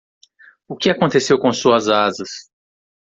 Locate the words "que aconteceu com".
0.75-1.53